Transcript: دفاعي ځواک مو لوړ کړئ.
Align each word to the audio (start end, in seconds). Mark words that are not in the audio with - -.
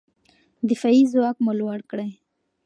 دفاعي 0.69 1.01
ځواک 1.11 1.37
مو 1.43 1.51
لوړ 1.59 1.79
کړئ. 1.89 2.09